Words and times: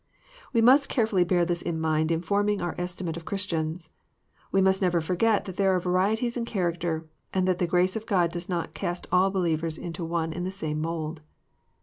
We 0.51 0.61
must 0.61 0.89
carefully 0.89 1.23
bear 1.23 1.45
this 1.45 1.61
in 1.61 1.79
mind 1.79 2.09
in 2.09 2.23
forming 2.23 2.59
our 2.59 2.73
estimate 2.79 3.17
of 3.17 3.25
Christians. 3.25 3.89
We 4.51 4.59
must 4.59 4.81
never 4.81 4.99
forget 4.99 5.45
that 5.45 5.57
there 5.57 5.75
are 5.75 5.79
varieties 5.79 6.35
in 6.35 6.43
character, 6.45 7.05
and 7.35 7.47
that 7.47 7.59
the 7.59 7.67
grace 7.67 7.95
of 7.95 8.07
God 8.07 8.31
does 8.31 8.49
not 8.49 8.73
cast 8.73 9.05
all 9.11 9.29
believers 9.29 9.77
into 9.77 10.03
one 10.03 10.33
and 10.33 10.43
the 10.43 10.49
same 10.49 10.81
mould. 10.81 11.21